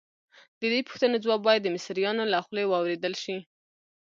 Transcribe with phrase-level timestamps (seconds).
[0.59, 3.37] د دې پوښتنو ځواب باید د مصریانو له خولې واورېدل شي.